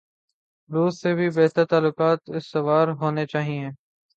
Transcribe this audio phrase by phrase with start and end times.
[0.69, 3.69] روس سے بھی بہتر تعلقات استوار ہونے چائیں۔